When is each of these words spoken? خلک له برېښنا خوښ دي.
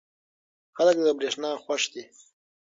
خلک 0.75 0.95
له 1.05 1.11
برېښنا 1.17 1.51
خوښ 1.63 1.81
دي. 1.93 2.03